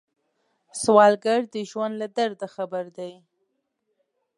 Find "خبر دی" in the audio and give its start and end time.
2.55-3.13